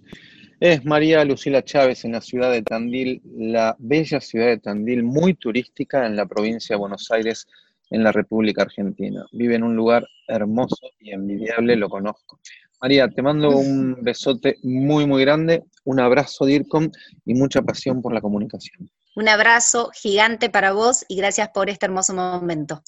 Es 0.59 0.83
María 0.83 1.23
Lucila 1.23 1.63
Chávez 1.63 2.03
en 2.03 2.11
la 2.11 2.19
ciudad 2.19 2.51
de 2.51 2.61
Tandil, 2.61 3.21
la 3.37 3.73
bella 3.79 4.19
ciudad 4.19 4.47
de 4.47 4.57
Tandil, 4.57 5.03
muy 5.03 5.33
turística 5.33 6.05
en 6.05 6.17
la 6.17 6.25
provincia 6.25 6.75
de 6.75 6.79
Buenos 6.79 7.09
Aires, 7.11 7.47
en 7.89 8.03
la 8.03 8.11
República 8.11 8.63
Argentina. 8.63 9.25
Vive 9.31 9.55
en 9.55 9.63
un 9.63 9.77
lugar 9.77 10.05
hermoso 10.27 10.89
y 10.99 11.11
envidiable, 11.11 11.77
lo 11.77 11.87
conozco. 11.87 12.41
María, 12.81 13.07
te 13.07 13.21
mando 13.21 13.57
un 13.57 13.95
besote 14.01 14.57
muy, 14.63 15.05
muy 15.05 15.21
grande, 15.21 15.63
un 15.85 16.01
abrazo, 16.01 16.45
DIRCOM, 16.45 16.91
y 17.25 17.33
mucha 17.33 17.61
pasión 17.61 18.01
por 18.01 18.13
la 18.13 18.19
comunicación. 18.19 18.89
Un 19.15 19.29
abrazo 19.29 19.91
gigante 19.93 20.49
para 20.49 20.73
vos 20.73 21.05
y 21.07 21.15
gracias 21.15 21.49
por 21.49 21.69
este 21.69 21.85
hermoso 21.85 22.13
momento. 22.13 22.83